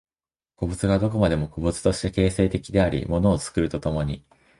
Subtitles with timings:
[0.55, 4.25] 個物がどこまでも個物として形成的であり物を作ると共に、